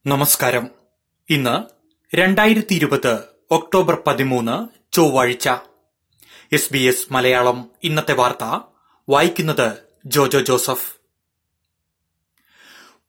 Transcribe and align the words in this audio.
നമസ്കാരം. 0.08 0.70
ഇന്ന് 1.30 1.64
രണ്ടായിരത്തി 2.16 2.74
ഇരുപത് 2.74 3.20
ഒക്ടോബർ 3.52 4.04
പതിമൂന്ന് 4.08 4.68
ചൊവ്വാഴ്ച. 4.96 5.50
S 6.52 6.74
B 6.74 6.80
S 6.80 7.14
Malayalam. 7.14 7.72
ഇന്നത്തെ 7.84 8.14
വാർത്ത 8.14 8.60
വായിക്കുന്നത് 9.10 9.72
ജോജോ 10.06 10.40
ജോസഫ്. 10.40 10.97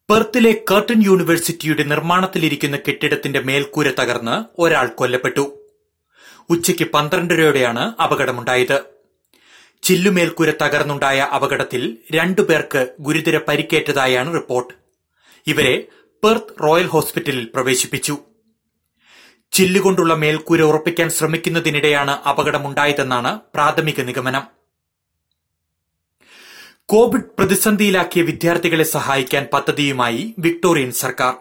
പെർത്തിലെ 0.09 0.63
കർട്ടൻ 0.71 1.03
യൂണിവേഴ്സിറ്റിയുടെ 1.05 1.83
നിർമ്മാണത്തിലിരിക്കുന്ന 1.83 2.77
കെട്ടിടത്തിന്റെ 2.77 3.39
മേൽക്കൂര 3.39 3.89
തകർന്ന് 3.89 4.61
ഒരാൾ 4.61 4.87
കൊല്ലപ്പെട്ടു. 4.87 5.59
ഉച്ചയ്ക്ക് 6.49 6.83
പന്ത്രണ്ടരയോടെയാണ് 6.83 7.93
അപകടമുണ്ടായത്. 8.03 8.81
ചില്ലുമേൽക്കൂര 9.83 10.51
തകർന്നുണ്ടായ 10.61 11.19
അപകടത്തിൽ 11.35 11.97
രണ്ടു 12.11 12.41
പേർക്ക് 12.41 12.89
ഗുരുതര 12.99 13.39
പരിക്കേറ്റതായാണ് 13.47 14.33
റിപ്പോർട്ട്. 14.33 14.73
ഇവരെ 15.47 15.85
പെർത്ത് 16.23 16.63
റോയൽ 16.63 16.85
ഹോസ്പിറ്റലിൽ 16.85 17.47
പ്രവേശിപ്പിച്ചു. 17.53 18.17
ചില്ലുകൊണ്ടുള്ള 19.51 20.13
മേൽക്കൂര 20.13 20.61
ഉറപ്പിക്കാൻ 20.61 21.09
ശ്രമിക്കുന്നതിനിടെയാണ് 21.09 22.11
അപകടമുണ്ടായതെന്നാണ് 22.11 23.39
പ്രാഥമിക 23.55 24.01
നിഗമനം. 24.01 24.58
കോവിഡ് 26.91 27.23
പ്രതിസന്ധിയിലാക്കിയ 27.39 28.21
വിദ്യാർത്ഥികളെ 28.21 28.83
സഹായിക്കാൻ 28.83 29.47
പദ്ധതിയുമായി 29.53 30.35
വിക്ടോറിയൻ 30.39 30.91
സർക്കാർ. 30.91 31.33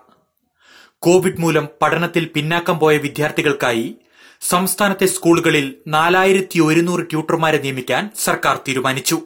കോവിഡ് 0.99 1.41
മൂലം 1.41 1.69
പഠനത്തിൽ 1.83 2.31
പിന്നാക്കം 2.35 2.79
പോയ 2.79 2.97
വിദ്യാർത്ഥികൾക്കായി 2.97 3.97
സംസ്ഥാനത്തെ 4.41 5.07
സ്കൂളുകളിൽ 5.07 5.75
നാലായിരത്തി 5.87 6.59
ഒരുന്നൂറ് 6.59 7.01
ട്യൂട്ടർമാരെ 7.11 7.59
നിയമിക്കാൻ 7.59 8.11
സർക്കാർ 8.25 8.61
തീരുമാനിച്ചു. 8.69 9.23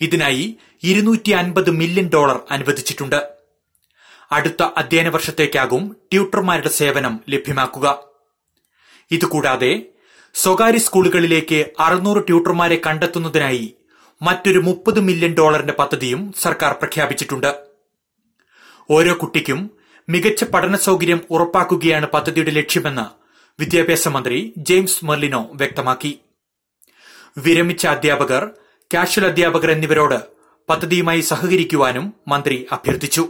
ഇതിനായി 0.00 0.56
ഇരുന്നൂറ്റി 0.82 1.30
അൻപത് 1.30 1.70
മില്യൺ 1.70 2.08
ഡോളർ 2.08 2.40
അനുവദിച്ചിട്ടുണ്ട്. 2.50 3.28
അടുത്ത 4.32 4.62
അധ്യയന 4.62 5.08
വർഷത്തേക്കാകും 5.08 5.96
ട്യൂട്ടർമാരുടെ 6.12 6.68
സേവനം 6.68 7.20
ലഭ്യമാക്കുക. 7.28 7.98
ഇതുകൂടാതെ 9.10 9.82
സ്വകാര്യ 10.34 10.78
സ്കൂളുകളിലേക്ക് 10.78 11.66
അറുന്നൂറ് 11.78 12.22
ട്യൂട്ടർമാരെ 12.26 12.80
കണ്ടെത്തുന്നതിനായി 12.86 13.74
മറ്റൊരു 14.22 14.58
മുപ്പത് 14.58 15.00
മില്യൺ 15.00 15.34
ഡോളറിന്റെ 15.34 15.72
പദ്ധതിയും 15.72 16.34
സർക്കാർ 16.40 16.72
പ്രഖ്യാപിച്ചിട്ടുണ്ട്. 16.72 17.62
ഓരോ 18.90 19.14
കുട്ടിക്കും 19.22 19.70
മികച്ച 20.08 20.44
പഠന 20.44 20.76
സൌകര്യം 20.76 21.20
ഉറപ്പാക്കുകയാണ് 21.30 22.06
പദ്ധതിയുടെ 22.06 22.50
ലക്ഷ്യമെന്ന് 22.50 23.02
വിദ്യാഭ്യാസ 23.60 24.08
മന്ത്രി 24.08 24.52
ജെയിംസ് 24.56 25.04
മെർലിനോ 25.04 25.48
വ്യക്തമാക്കി. 25.52 26.20
വിരമിച്ച 27.38 27.86
അധ്യാപകർ 27.86 28.50
കാഷ്വൽ 28.94 29.26
അധ്യാപകർ 29.26 29.70
എന്നിവരോട് 29.70 30.20
പദ്ധതിയുമായി 30.68 31.20
സഹകരിക്കുവാനും 31.20 32.14
മന്ത്രി 32.28 32.66
അഭ്യർത്ഥിച്ചു. 32.72 33.28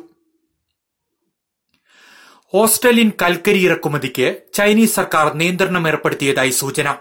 ഓസ്ട്രേലിയൻ 2.54 3.12
കൽക്കരി 3.22 3.58
ഇറക്കുമതിക്ക് 3.58 4.42
ചൈനീസ് 4.54 4.94
സർക്കാർ 4.94 5.34
നിയന്ത്രണം 5.34 5.88
ഏർപ്പെടുത്തിയതായി 5.88 6.50
സൂചന. 6.50 6.94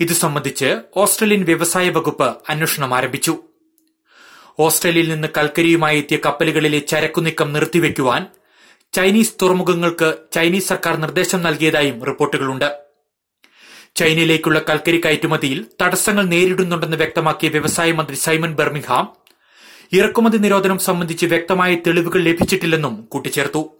ഇത് 0.00 0.12
സംബന്ധിച്ച് 0.12 0.80
ഓസ്ട്രേലിയൻ 0.96 1.44
വ്യവസായ 1.44 1.88
വകുപ്പ് 1.88 2.36
അന്വേഷണം 2.48 2.94
ആരംഭിച്ചു. 2.94 3.38
ഓസ്ട്രേലിയയിൽ 4.58 5.08
നിന്ന് 5.08 5.28
കൽക്കരിയുമായി 5.38 5.98
എത്തിയ 5.98 6.18
കപ്പലുകളിലെ 6.26 6.78
ചരക്കുനീക്കം 6.78 7.52
നിർത്തിവെക്കുവാൻ 7.52 8.26
ചൈനീസ് 8.92 9.34
തുറമുഖങ്ങൾക്ക് 9.42 10.14
ചൈനീസ് 10.32 10.68
സർക്കാർ 10.68 10.96
നിർദ്ദേശം 10.96 11.42
നൽകിയതായും 11.42 12.04
റിപ്പോർട്ടുകളുണ്ട്. 12.04 12.68
ചൈനയിലേക്കുള്ള 13.96 14.58
കൽക്കരി 14.70 15.00
കയറ്റുമതിയിൽ 15.04 15.66
തടസ്സങ്ങൾ 15.82 16.24
നേരിടുന്നുണ്ടെന്ന് 16.24 16.96
വ്യക്തമാക്കിയ 16.96 17.48
വ്യവസായ 17.48 17.92
മന്ത്രി 17.92 18.16
സൈമൺ 18.16 18.54
ബെർമിഹാം 18.54 19.16
ഇറക്കുമതി 19.92 20.38
നിരോധനം 20.38 20.78
സംബന്ധിച്ച് 20.78 21.26
വ്യക്തമായ 21.26 21.74
തെളിവുകൾ 21.74 22.22
ലഭിച്ചിട്ടില്ലെന്നും 22.22 23.02
കൂട്ടിച്ചേർത്തു. 23.02 23.70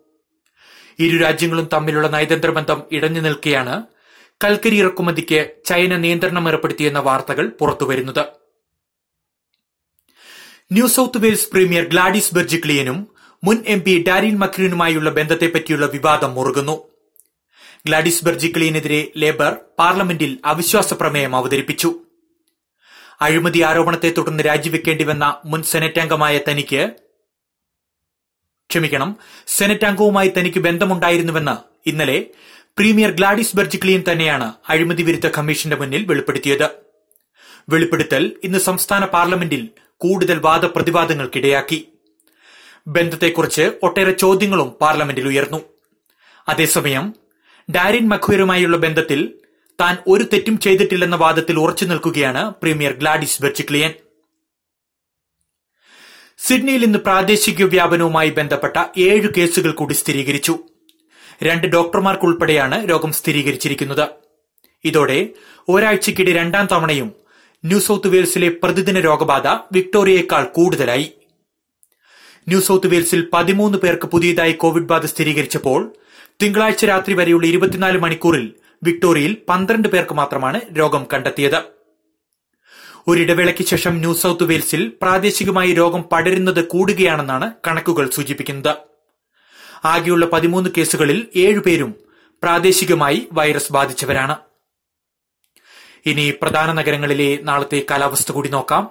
ഇരു 0.99 1.17
രാജ്യങ്ങളും 1.19 1.69
തമ്മിലുള്ള 1.73 2.09
നയതന്ത്ര 2.09 2.51
ബന്ധം 2.51 2.83
ഇടഞ്ഞു 2.93 3.21
നിൽക്കെയാണ് 3.21 3.83
കൽക്കരി 4.45 4.77
ഇറക്കുമതിക്ക് 4.77 5.51
ചൈന 5.65 5.97
നിയന്ത്രണം 5.97 6.49
ഏർപ്പെടുത്തിയെന്ന 6.49 6.99
വാർത്തകൾ 6.99 7.49
പുറത്തുവരുന്നത്. 7.49 8.27
New 10.73 10.87
South 10.87 11.19
Wales 11.19 11.49
premier 11.51 11.85
Gladys 11.85 12.35
ബെർജിക്ലിയനും 12.35 13.09
മുൻ 13.45 13.65
എം 13.67 13.81
പി 13.81 14.05
ഡാരിൻ 14.09 14.39
മക്രീനുമായുള്ള 14.39 15.11
ബന്ധത്തെപ്പറ്റിയുള്ള 15.11 15.87
വിവാദം 15.87 16.35
മുറുകുന്നു. 16.35 16.89
ഗ്ലാഡിസ് 17.87 18.25
ബെർജിക്ലിയനെതിരെ 18.25 19.13
ലേബർ 19.17 19.57
പാർലമെന്റിൽ 19.79 20.39
അവിശ്വാസ 20.45 20.95
പ്രമേയം 20.95 21.37
അവതരിപ്പിച്ചു. 21.37 21.95
അഴിമതി 23.21 23.61
ആരോപണത്തെ 23.61 24.11
തുടർന്ന് 24.19 24.43
രാജിവെക്കേണ്ടി 24.47 25.05
വന്ന 25.05 25.37
മുൻ 25.45 25.63
സെനറ്റ് 25.63 26.01
അംഗമായ 26.01 26.41
തനിക്ക് 26.49 26.91
ക്ഷമിക്കണം 28.71 29.17
സെനറ്റ് 29.47 29.85
അംഗവുമായി 29.85 30.33
തനിക്ക് 30.39 30.59
ബന്ധമുണ്ടായിരുന്നുവെന്ന് 30.59 31.89
ഇന്നലെ 31.89 32.27
പ്രീമിയർ 32.79 33.11
ഗ്ലാഡിസ് 33.11 33.57
ബെർജിക്ലിയൻ 33.57 34.03
തന്നെയാണ് 34.13 34.53
അഴിമതി 34.69 35.03
വിരുദ്ധ 35.03 35.29
കമ്മീഷന്റെ 35.29 35.77
മുന്നിൽ 35.77 36.05
വെളിപ്പെടുത്തിയത്. 36.05 36.69
വെളിപ്പെടുത്തൽ 37.69 38.33
ഇന്ന് 38.45 38.59
സംസ്ഥാന 38.59 39.05
പാർലമെന്റിൽ 39.05 39.69
കൂടുതൽ 39.97 40.39
വാദപ്രതിവാദങ്ങൾക്കിടയാക്കി. 40.39 41.89
ബന്ധത്തെക്കുറിച്ച് 42.87 43.73
ഒട്ടേറെ 43.83 44.13
ചോദ്യങ്ങളും 44.13 44.71
പാർലമെന്റിൽ 44.81 45.29
ഉയർന്നു. 45.29 45.61
അതേസമയം 46.49 47.15
ഡാരിൻ 47.71 48.09
മഖ്വീറുമായുള്ള 48.09 48.77
ബന്ധത്തിൽ 48.77 49.35
താൻ 49.81 49.97
ഒരു 50.07 50.25
തെറ്റും 50.33 50.59
ചെയ്തിട്ടില്ലെന്ന 50.59 51.17
വാദത്തിൽ 51.17 51.59
ഉറച്ചു 51.59 51.85
നിൽക്കുകയാണ് 51.85 52.55
പ്രീമിയർ 52.63 52.93
ഗ്ലാഡിസ് 52.93 53.43
ബെർജിക്ലിയൻ. 53.43 53.93
സിഡ്നിയിൽ 56.39 56.85
ഇന്ന് 56.85 56.99
പ്രാദേശിക 56.99 57.65
വ്യാപനവുമായി 57.65 58.31
ബന്ധപ്പെട്ട 58.31 58.77
ഏഴ് 58.99 59.29
കേസുകൾ 59.37 59.71
കൂടി 59.71 59.93
സ്ഥിരീകരിച്ചു. 59.93 60.59
രണ്ട് 61.43 61.67
ഡോക്ടർമാർക്കുൾപ്പെടെയാണ് 61.67 62.91
രോഗം 62.91 63.13
സ്ഥിരീകരിച്ചിരിക്കുന്നത്. 63.13 64.09
ഇതോടെ 64.85 65.29
ഒരാഴ്ചയ്ക്കിടെ 65.69 66.33
രണ്ടാം 66.33 66.69
തവണയും 66.73 67.13
ന്യൂ 67.65 67.81
സൌത്ത് 67.81 68.09
വെയിൽസിലെ 68.09 68.49
പ്രതിദിന 68.63 69.01
രോഗബാധ 69.01 69.47
വിക്ടോറിയയേക്കാൾ 69.47 70.45
കൂടുതലായി. 70.45 71.13
ന്യൂ 72.49 72.61
സൌത്ത് 72.61 72.87
വെയിൽസിൽ 72.87 73.29
പതിമൂന്ന് 73.33 73.79
പേർക്ക് 73.79 74.07
പുതിയതായി 74.07 74.53
കോവിഡ് 74.53 74.85
ബാധ 74.85 75.07
സ്ഥിരീകരിച്ചപ്പോൾ 75.07 75.93
തിങ്കളാഴ്ച 76.43 76.85
രാത്രി 76.85 77.15
വരെയുള്ള 77.15 77.47
ഇരുപത്തിനാല് 77.47 77.99
മണിക്കൂറിൽ 77.99 78.55
വിക്ടോറിയയിൽ 78.83 79.37
പന്ത്രണ്ട് 79.49 79.89
പേർക്ക് 79.89 80.15
മാത്രമാണ് 80.15 80.61
രോഗം 80.79 81.07
കണ്ടെത്തിയത്. 81.15 81.63
ഒരിടവേളയ്ക്ക് 83.09 83.67
ശേഷം 83.67 83.99
ന്യൂ 83.99 84.15
സൌത്ത് 84.15 84.45
വെയിൽസിൽ 84.45 84.93
പ്രാദേശികമായി 85.03 85.73
രോഗം 85.73 86.03
പടരുന്നത് 86.03 86.65
കൂടുകയാണെന്നാണ് 86.65 87.53
കണക്കുകൾ 87.67 88.11
സൂചിപ്പിക്കുന്നത്. 88.11 88.90
ആകെയുള്ള 89.85 90.27
പതിമൂന്ന് 90.27 90.71
കേസുകളിൽ 90.77 91.27
ഏഴുപേരും 91.37 91.95
പ്രാദേശികമായി 92.43 93.29
വൈറസ് 93.33 93.73
ബാധിച്ചവരാണ്. 93.73 94.37
ഇനി 96.07 96.35
പ്രധാന 96.43 96.73
നഗരങ്ങളിലെ 96.73 97.39
നാളത്തെ 97.43 97.87
കാലാവസ്ഥ 97.91 98.33
കൂടി 98.33 98.49
നോക്കാം. 98.49 98.91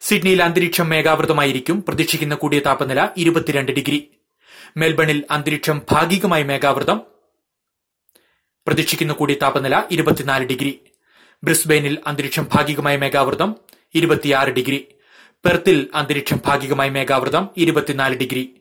സിഡ്നിയിൽ 0.00 0.42
അന്തരീക്ഷം 0.42 0.88
മേഘാവൃതമായിരിക്കും. 0.88 1.84
പ്രതീക്ഷിക്കുന്ന 1.88 2.34
കൂടിയ 2.34 2.58
താപനില 2.58 3.08
ഇരുപത്തിരണ്ട് 3.16 3.72
ഡിഗ്രി. 3.72 4.10
മെൽബണിൽ 4.76 5.24
അന്തരീക്ഷം 5.30 5.82
ഭാഗികമായി 5.90 6.42
മേഘാവൃതം. 6.42 7.00
പ്രതീക്ഷിക്കുന്ന 8.66 9.12
കൂടിയ 9.12 9.34
താപനില 9.34 9.82
ഇരുപത്തിനാല് 9.90 10.46
ഡിഗ്രി. 10.46 10.80
ബ്രിസ്ബെയിനിൽ 11.44 11.98
അന്തരീക്ഷം 12.06 12.46
ഭാഗികമായി 12.54 12.96
മേഘാവൃതം 12.96 13.56
ഇരുപത്തിയാറ് 13.94 14.48
ഡിഗ്രി. 14.48 14.86
പെർത്തിൽ 15.44 15.88
അന്തരീക്ഷം 15.94 16.40
ഭാഗികമായി 16.46 16.90
മേഘാവൃതം 16.90 17.48
ഇരുപത്തിനാല് 17.56 18.16
ഡിഗ്രി. 18.16 18.59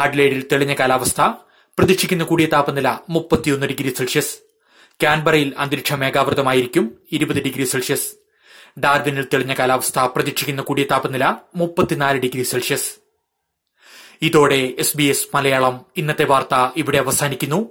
അഡ്ലേഡിൽ 0.00 0.44
തെളിഞ്ഞ 0.52 0.74
കാലാവസ്ഥ 0.74 1.20
പ്രതീക്ഷിക്കുന്ന 1.78 2.24
കൂടിയ 2.24 2.46
താപനില 2.46 2.98
മുപ്പത്തിയൊന്ന് 3.08 3.66
ഡിഗ്രി 3.66 3.94
സെൽഷ്യസ്. 3.98 4.38
കാൻബറയിൽ 5.02 5.54
അന്തരീക്ഷ 5.58 5.92
മേഘാവൃതമായിരിക്കും 5.92 6.98
ഇരുപത് 7.12 7.42
ഡിഗ്രി 7.42 7.64
സെൽഷ്യസ്. 7.64 8.12
ഡാർവിനിൽ 8.80 9.26
തെളിഞ്ഞ 9.32 9.54
കാലാവസ്ഥ 9.54 9.98
പ്രതീക്ഷിക്കുന്ന 9.98 10.62
കൂടിയ 10.62 10.84
താപനില 10.84 11.34
മുപ്പത്തിനാല് 11.56 12.18
ഡിഗ്രി 12.18 12.42
സെൽഷ്യസ്. 12.42 12.94
ഇതോടെ 14.22 14.74
എസ് 14.78 14.96
ബി 14.96 15.02
എസ് 15.02 15.36
മലയാളം 15.36 15.86
ഇന്നത്തെ 15.96 16.24
വാർത്ത 16.24 16.72
ഇവിടെ 16.76 16.98
അവസാനിക്കുന്നു. 16.98 17.70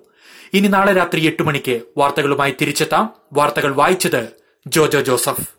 ഇനി 0.54 0.68
നാളെ 0.68 0.94
രാത്രി 0.94 1.26
എട്ട് 1.28 1.44
മണിക്ക് 1.44 1.82
വാർത്തകളുമായി 1.98 2.56
തിരിച്ചെത്താം. 2.62 3.14
വാർത്തകൾ 3.34 3.74
വായിച്ചത് 3.74 4.28
ജോജോ 4.68 5.02
ജോസഫ്. 5.02 5.59